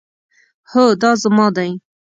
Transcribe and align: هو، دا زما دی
هو، 0.71 0.85
دا 1.01 1.11
زما 1.23 1.47
دی 1.55 1.69